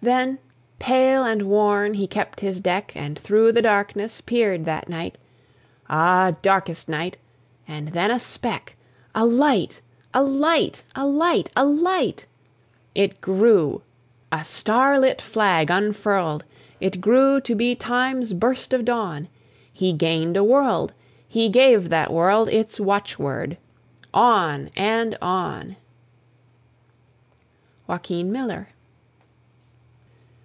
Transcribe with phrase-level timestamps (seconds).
[0.00, 0.38] Then,
[0.78, 5.18] pale and worn, he kept his deck, And thro' the darkness peered that night.
[5.90, 7.16] Ah, darkest night!
[7.66, 8.76] and then a speck,
[9.12, 9.80] A light!
[10.14, 10.84] a light!
[10.94, 11.50] a light!
[11.56, 12.26] a light!
[12.94, 13.82] It grew
[14.30, 16.44] a star lit flag unfurled!
[16.80, 19.26] It grew to be Time's burst of dawn;
[19.72, 20.92] He gained a world!
[21.26, 23.58] he gave that world Its watch word:
[24.14, 24.70] "On!
[24.76, 25.74] and on!"
[27.88, 28.68] JOAQUIN MILLER.